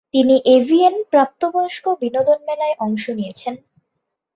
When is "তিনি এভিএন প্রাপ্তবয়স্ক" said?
0.13-1.85